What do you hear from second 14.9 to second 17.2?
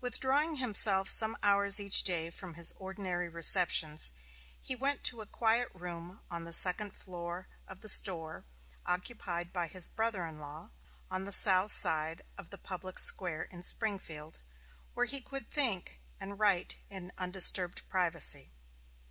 where he could think and write in